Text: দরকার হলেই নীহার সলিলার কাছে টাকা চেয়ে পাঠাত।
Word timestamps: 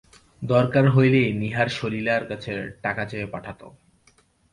দরকার 0.41 0.85
হলেই 0.89 1.29
নীহার 1.33 1.67
সলিলার 1.69 2.23
কাছে 2.29 2.53
টাকা 2.81 3.03
চেয়ে 3.05 3.27
পাঠাত। 3.27 3.61